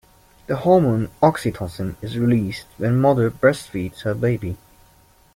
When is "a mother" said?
2.89-3.29